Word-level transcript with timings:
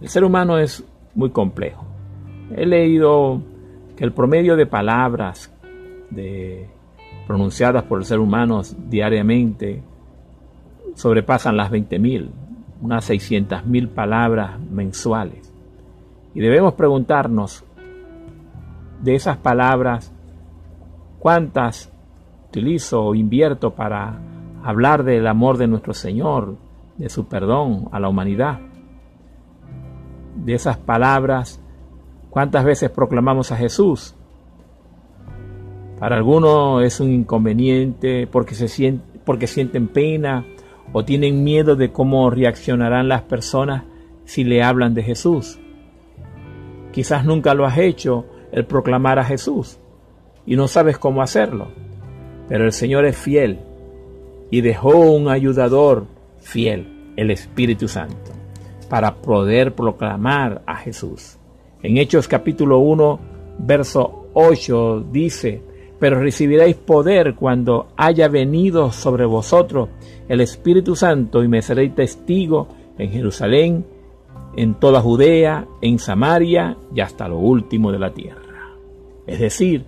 El 0.00 0.08
ser 0.08 0.24
humano 0.24 0.58
es 0.58 0.84
muy 1.14 1.30
complejo. 1.30 1.84
He 2.54 2.66
leído 2.66 3.40
que 3.96 4.04
el 4.04 4.12
promedio 4.12 4.56
de 4.56 4.66
palabras 4.66 5.50
pronunciadas 7.26 7.84
por 7.84 7.98
el 7.98 8.04
ser 8.04 8.18
humano 8.18 8.62
diariamente 8.88 9.82
sobrepasan 10.94 11.56
las 11.56 11.70
20.000, 11.70 12.28
unas 12.82 13.10
600.000 13.10 13.88
palabras 13.88 14.60
mensuales. 14.60 15.52
Y 16.34 16.40
debemos 16.40 16.74
preguntarnos 16.74 17.64
de 19.02 19.14
esas 19.14 19.36
palabras, 19.38 20.12
¿cuántas 21.18 21.92
utilizo 22.48 23.04
o 23.04 23.14
invierto 23.14 23.74
para 23.74 24.18
hablar 24.62 25.04
del 25.04 25.26
amor 25.26 25.58
de 25.58 25.66
nuestro 25.66 25.94
Señor, 25.94 26.56
de 26.96 27.08
su 27.08 27.26
perdón 27.26 27.88
a 27.92 28.00
la 28.00 28.08
humanidad? 28.08 28.60
De 30.34 30.54
esas 30.54 30.76
palabras, 30.76 31.60
¿cuántas 32.30 32.64
veces 32.64 32.90
proclamamos 32.90 33.52
a 33.52 33.56
Jesús? 33.56 34.14
Para 35.98 36.16
algunos 36.16 36.82
es 36.82 37.00
un 37.00 37.10
inconveniente 37.12 38.26
porque, 38.26 38.54
se 38.54 38.68
sienten, 38.68 39.46
sienten 39.46 39.88
pena 39.88 40.44
o 40.92 41.04
tienen 41.04 41.44
miedo 41.44 41.76
de 41.76 41.92
cómo 41.92 42.28
reaccionarán 42.30 43.08
las 43.08 43.22
personas 43.22 43.84
si 44.24 44.44
le 44.44 44.62
hablan 44.62 44.94
de 44.94 45.02
Jesús. 45.02 45.58
Quizás 46.92 47.24
nunca 47.24 47.54
lo 47.54 47.64
has 47.66 47.78
hecho 47.78 48.26
el 48.52 48.66
proclamar 48.66 49.18
a 49.18 49.24
Jesús 49.24 49.78
y 50.46 50.56
no 50.56 50.68
sabes 50.68 50.98
cómo 50.98 51.22
hacerlo. 51.22 51.68
Pero 52.48 52.64
el 52.64 52.72
Señor 52.72 53.04
es 53.06 53.16
fiel 53.16 53.60
y 54.50 54.60
dejó 54.60 54.96
un 54.96 55.28
ayudador 55.28 56.06
fiel, 56.38 57.12
el 57.16 57.30
Espíritu 57.30 57.88
Santo, 57.88 58.32
para 58.94 59.16
poder 59.16 59.74
proclamar 59.74 60.62
a 60.66 60.76
Jesús. 60.76 61.36
En 61.82 61.98
Hechos 61.98 62.28
capítulo 62.28 62.78
1, 62.78 63.18
verso 63.58 64.28
8 64.34 65.06
dice, 65.10 65.60
pero 65.98 66.20
recibiréis 66.20 66.76
poder 66.76 67.34
cuando 67.34 67.88
haya 67.96 68.28
venido 68.28 68.92
sobre 68.92 69.24
vosotros 69.24 69.88
el 70.28 70.40
Espíritu 70.40 70.94
Santo 70.94 71.42
y 71.42 71.48
me 71.48 71.60
seréis 71.60 71.92
testigo 71.96 72.68
en 72.96 73.10
Jerusalén, 73.10 73.84
en 74.56 74.74
toda 74.74 75.00
Judea, 75.00 75.66
en 75.82 75.98
Samaria 75.98 76.76
y 76.94 77.00
hasta 77.00 77.26
lo 77.26 77.38
último 77.38 77.90
de 77.90 77.98
la 77.98 78.14
tierra. 78.14 78.76
Es 79.26 79.40
decir, 79.40 79.86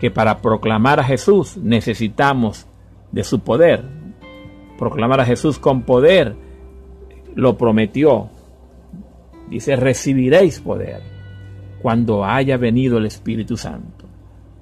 que 0.00 0.10
para 0.10 0.42
proclamar 0.42 0.98
a 0.98 1.04
Jesús 1.04 1.56
necesitamos 1.58 2.66
de 3.12 3.22
su 3.22 3.38
poder. 3.38 3.84
Proclamar 4.80 5.20
a 5.20 5.24
Jesús 5.24 5.60
con 5.60 5.82
poder 5.82 6.34
lo 7.36 7.56
prometió. 7.56 8.30
Dice, 9.50 9.76
recibiréis 9.76 10.60
poder 10.60 11.00
cuando 11.80 12.24
haya 12.24 12.56
venido 12.56 12.98
el 12.98 13.06
Espíritu 13.06 13.56
Santo. 13.56 14.06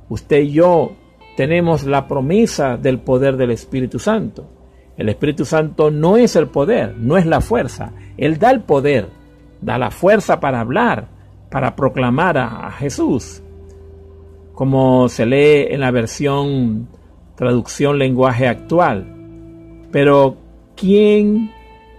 Usted 0.09 0.41
y 0.41 0.53
yo 0.53 0.93
tenemos 1.37 1.85
la 1.85 2.07
promesa 2.07 2.77
del 2.77 3.01
poder 3.01 3.37
del 3.37 3.51
Espíritu 3.51 3.99
Santo. 3.99 4.49
El 4.97 5.09
Espíritu 5.09 5.45
Santo 5.45 5.91
no 5.91 6.17
es 6.17 6.37
el 6.37 6.49
poder, 6.49 6.97
no 6.97 7.17
es 7.17 7.27
la 7.27 7.41
fuerza. 7.41 7.93
Él 8.17 8.39
da 8.39 8.51
el 8.51 8.61
poder, 8.61 9.09
da 9.61 9.79
la 9.79 9.91
fuerza 9.91 10.41
para 10.41 10.61
hablar, 10.61 11.09
para 11.51 11.77
proclamar 11.77 12.39
a, 12.39 12.71
Jesús. 12.73 13.43
Como 14.55 15.09
se 15.09 15.27
lee 15.27 15.67
en 15.69 15.81
la 15.81 15.91
versión 15.91 16.89
traducción 17.35 17.99
lenguaje 17.99 18.49
actual. 18.49 19.07
Pero 19.91 20.37
quién, 20.75 21.51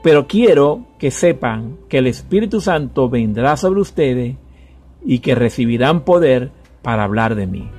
pero 0.08 0.26
quiero 0.26 0.86
que 1.00 1.12
sepan 1.12 1.80
que 1.90 1.98
el 1.98 2.08
Espíritu 2.08 2.62
Santo 2.62 3.10
vendrá 3.10 3.58
sobre 3.58 3.82
ustedes 3.82 4.38
y 5.04 5.20
que 5.20 5.36
recibirán 5.36 6.06
poder 6.06 6.50
para 6.82 7.04
hablar 7.04 7.36
de 7.36 7.46
mí. 7.46 7.70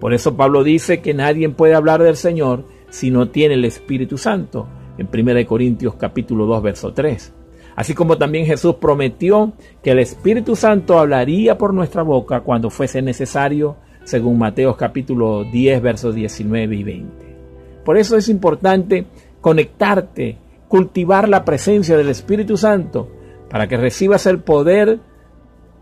Por 0.00 0.12
eso 0.12 0.36
Pablo 0.36 0.64
dice 0.64 1.00
que 1.00 1.14
nadie 1.14 1.48
puede 1.50 1.76
hablar 1.76 2.02
del 2.02 2.16
Señor 2.16 2.64
si 2.90 3.12
no 3.12 3.28
tiene 3.28 3.54
el 3.54 3.64
Espíritu 3.64 4.18
Santo, 4.18 4.66
en 4.98 5.08
1 5.08 5.46
Corintios 5.46 5.94
capítulo 5.94 6.46
2, 6.46 6.62
verso 6.64 6.92
3. 6.92 7.32
Así 7.76 7.94
como 7.94 8.18
también 8.18 8.44
Jesús 8.44 8.74
prometió 8.80 9.52
que 9.84 9.92
el 9.92 10.00
Espíritu 10.00 10.56
Santo 10.56 10.98
hablaría 10.98 11.56
por 11.56 11.72
nuestra 11.72 12.02
boca 12.02 12.40
cuando 12.40 12.70
fuese 12.70 13.02
necesario, 13.02 13.76
según 14.02 14.36
Mateo 14.36 14.76
capítulo 14.76 15.44
10, 15.44 15.80
versos 15.80 16.12
19 16.12 16.74
y 16.74 16.82
20. 16.82 17.36
Por 17.84 17.96
eso 17.98 18.16
es 18.16 18.28
importante 18.28 19.06
conectarte, 19.40 20.38
cultivar 20.76 21.28
la 21.28 21.44
presencia 21.44 21.96
del 21.96 22.08
Espíritu 22.08 22.56
Santo, 22.56 23.10
para 23.48 23.66
que 23.68 23.76
recibas 23.76 24.26
el 24.26 24.40
poder 24.40 25.00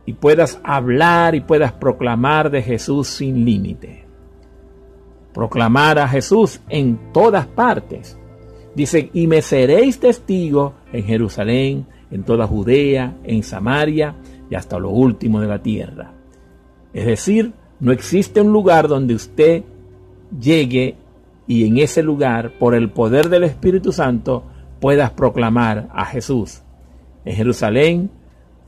y 0.06 0.12
puedas 0.12 0.60
hablar 0.64 1.34
y 1.34 1.40
puedas 1.40 1.72
proclamar 1.72 2.50
de 2.50 2.62
Jesús 2.62 3.08
sin 3.08 3.44
límite. 3.44 4.04
Proclamar 5.32 5.98
a 5.98 6.06
Jesús 6.06 6.60
en 6.68 7.12
todas 7.12 7.46
partes 7.46 8.18
Dice, 8.74 9.10
y 9.12 9.26
me 9.26 9.40
seréis 9.40 10.00
testigo 10.00 10.74
en 10.92 11.04
Jerusalén, 11.04 11.86
en 12.10 12.24
toda 12.24 12.46
Judea, 12.46 13.16
en 13.22 13.42
Samaria 13.42 14.16
y 14.50 14.56
hasta 14.56 14.78
lo 14.78 14.90
último 14.90 15.40
de 15.40 15.46
la 15.46 15.62
tierra. 15.62 16.12
Es 16.92 17.06
decir, 17.06 17.52
no 17.78 17.92
existe 17.92 18.40
un 18.40 18.52
lugar 18.52 18.88
donde 18.88 19.14
usted 19.14 19.62
llegue 20.40 20.96
y 21.46 21.66
en 21.66 21.78
ese 21.78 22.02
lugar, 22.02 22.52
por 22.58 22.74
el 22.74 22.90
poder 22.90 23.28
del 23.28 23.44
Espíritu 23.44 23.92
Santo, 23.92 24.44
puedas 24.84 25.12
proclamar 25.12 25.88
a 25.94 26.04
Jesús. 26.04 26.60
En 27.24 27.34
Jerusalén 27.34 28.10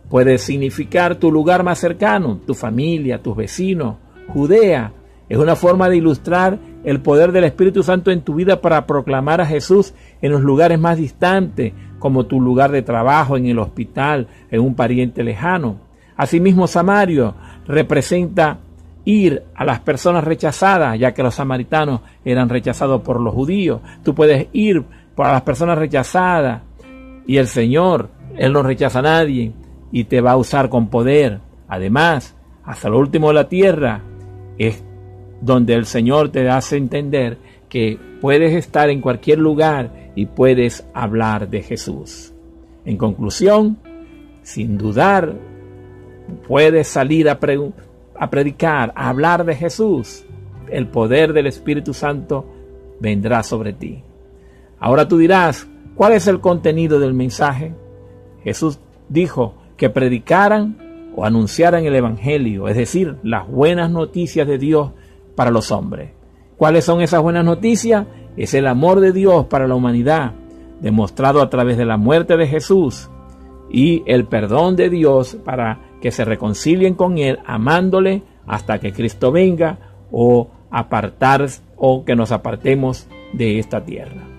puede 0.08 0.38
significar 0.38 1.16
tu 1.16 1.30
lugar 1.30 1.62
más 1.62 1.78
cercano, 1.78 2.40
tu 2.46 2.54
familia, 2.54 3.22
tus 3.22 3.36
vecinos, 3.36 3.96
Judea, 4.28 4.94
es 5.28 5.36
una 5.36 5.56
forma 5.56 5.90
de 5.90 5.98
ilustrar 5.98 6.58
el 6.84 7.02
poder 7.02 7.32
del 7.32 7.44
Espíritu 7.44 7.82
Santo 7.82 8.10
en 8.10 8.22
tu 8.22 8.34
vida 8.34 8.62
para 8.62 8.86
proclamar 8.86 9.42
a 9.42 9.46
Jesús 9.46 9.92
en 10.22 10.32
los 10.32 10.40
lugares 10.40 10.78
más 10.78 10.96
distantes, 10.96 11.74
como 11.98 12.24
tu 12.24 12.40
lugar 12.40 12.72
de 12.72 12.80
trabajo, 12.80 13.36
en 13.36 13.44
el 13.44 13.58
hospital, 13.58 14.26
en 14.50 14.62
un 14.62 14.74
pariente 14.74 15.22
lejano. 15.22 15.80
Asimismo, 16.16 16.66
Samario 16.66 17.34
representa 17.66 18.60
ir 19.04 19.42
a 19.54 19.66
las 19.66 19.80
personas 19.80 20.24
rechazadas, 20.24 20.98
ya 20.98 21.12
que 21.12 21.22
los 21.22 21.34
samaritanos 21.34 22.00
eran 22.24 22.48
rechazados 22.48 23.02
por 23.02 23.20
los 23.20 23.34
judíos. 23.34 23.82
Tú 24.02 24.14
puedes 24.14 24.48
ir 24.54 24.82
para 25.16 25.32
las 25.32 25.42
personas 25.42 25.78
rechazadas 25.78 26.62
y 27.26 27.38
el 27.38 27.48
Señor, 27.48 28.10
Él 28.36 28.52
no 28.52 28.62
rechaza 28.62 29.00
a 29.00 29.02
nadie 29.02 29.52
y 29.90 30.04
te 30.04 30.20
va 30.20 30.32
a 30.32 30.36
usar 30.36 30.68
con 30.68 30.88
poder. 30.88 31.40
Además, 31.66 32.36
hasta 32.64 32.88
lo 32.88 32.98
último 32.98 33.28
de 33.28 33.34
la 33.34 33.48
tierra, 33.48 34.02
es 34.58 34.84
donde 35.40 35.74
el 35.74 35.86
Señor 35.86 36.30
te 36.30 36.48
hace 36.48 36.76
entender 36.76 37.38
que 37.68 37.98
puedes 38.20 38.52
estar 38.54 38.90
en 38.90 39.00
cualquier 39.00 39.38
lugar 39.38 40.12
y 40.14 40.26
puedes 40.26 40.86
hablar 40.94 41.48
de 41.48 41.62
Jesús. 41.62 42.32
En 42.84 42.96
conclusión, 42.96 43.78
sin 44.42 44.78
dudar, 44.78 45.34
puedes 46.46 46.88
salir 46.88 47.28
a, 47.28 47.38
a 48.18 48.30
predicar, 48.30 48.92
a 48.94 49.08
hablar 49.08 49.44
de 49.44 49.54
Jesús. 49.56 50.24
El 50.70 50.88
poder 50.88 51.32
del 51.32 51.46
Espíritu 51.46 51.92
Santo 51.92 52.46
vendrá 53.00 53.42
sobre 53.42 53.72
ti. 53.72 54.02
Ahora 54.78 55.08
tú 55.08 55.18
dirás, 55.18 55.68
¿cuál 55.94 56.12
es 56.12 56.26
el 56.26 56.40
contenido 56.40 56.98
del 56.98 57.14
mensaje? 57.14 57.74
Jesús 58.42 58.78
dijo 59.08 59.54
que 59.76 59.90
predicaran 59.90 61.10
o 61.16 61.24
anunciaran 61.24 61.84
el 61.84 61.94
Evangelio, 61.94 62.68
es 62.68 62.76
decir, 62.76 63.16
las 63.22 63.48
buenas 63.48 63.90
noticias 63.90 64.46
de 64.46 64.58
Dios 64.58 64.92
para 65.34 65.50
los 65.50 65.72
hombres. 65.72 66.10
¿Cuáles 66.56 66.84
son 66.84 67.00
esas 67.00 67.22
buenas 67.22 67.44
noticias? 67.44 68.06
Es 68.36 68.54
el 68.54 68.66
amor 68.66 69.00
de 69.00 69.12
Dios 69.12 69.46
para 69.46 69.66
la 69.66 69.74
humanidad, 69.74 70.32
demostrado 70.80 71.40
a 71.40 71.48
través 71.48 71.76
de 71.78 71.86
la 71.86 71.96
muerte 71.96 72.36
de 72.36 72.46
Jesús 72.46 73.10
y 73.70 74.02
el 74.06 74.26
perdón 74.26 74.76
de 74.76 74.90
Dios 74.90 75.38
para 75.44 75.80
que 76.00 76.10
se 76.10 76.24
reconcilien 76.24 76.94
con 76.94 77.18
Él 77.18 77.38
amándole 77.46 78.22
hasta 78.46 78.78
que 78.78 78.92
Cristo 78.92 79.32
venga 79.32 79.78
o 80.12 80.50
apartar 80.70 81.46
o 81.76 82.04
que 82.04 82.14
nos 82.14 82.30
apartemos 82.32 83.08
de 83.32 83.58
esta 83.58 83.84
tierra. 83.84 84.35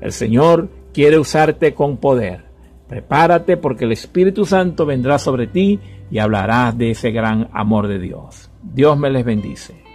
El 0.00 0.12
Señor 0.12 0.68
quiere 0.92 1.18
usarte 1.18 1.74
con 1.74 1.98
poder. 1.98 2.44
Prepárate 2.88 3.56
porque 3.56 3.84
el 3.84 3.92
Espíritu 3.92 4.44
Santo 4.44 4.84
vendrá 4.86 5.18
sobre 5.18 5.46
ti 5.46 5.78
y 6.10 6.18
hablarás 6.18 6.76
de 6.76 6.90
ese 6.90 7.10
gran 7.10 7.48
amor 7.52 7.86
de 7.86 7.98
Dios. 7.98 8.50
Dios 8.62 8.98
me 8.98 9.10
les 9.10 9.24
bendice. 9.24 9.89